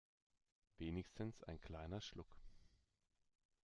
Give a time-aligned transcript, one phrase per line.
[0.79, 2.35] Wenigstens ein kleiner Schluck.